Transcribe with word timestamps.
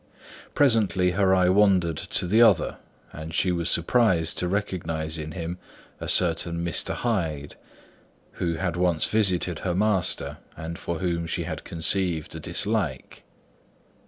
Presently 0.55 1.11
her 1.11 1.31
eye 1.35 1.49
wandered 1.49 1.97
to 1.97 2.25
the 2.25 2.41
other, 2.41 2.77
and 3.13 3.35
she 3.35 3.51
was 3.51 3.69
surprised 3.69 4.35
to 4.39 4.47
recognise 4.47 5.19
in 5.19 5.33
him 5.33 5.59
a 5.99 6.07
certain 6.07 6.65
Mr. 6.65 6.95
Hyde, 6.95 7.55
who 8.41 8.55
had 8.55 8.75
once 8.75 9.05
visited 9.05 9.59
her 9.59 9.75
master 9.75 10.39
and 10.57 10.79
for 10.79 10.97
whom 10.97 11.27
she 11.27 11.43
had 11.43 11.63
conceived 11.63 12.33
a 12.33 12.39
dislike. 12.39 13.21